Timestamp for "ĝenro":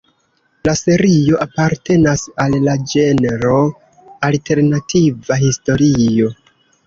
2.93-3.59